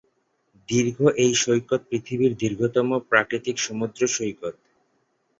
দীর্ঘ 0.69 0.97
এই 1.17 1.33
সৈকত 1.35 1.81
পৃথিবীর 1.89 2.31
দীর্ঘতম 2.35 2.87
প্রাকৃতিক 3.09 3.55
সমুদ্র 3.59 4.01
সৈকত। 4.07 4.55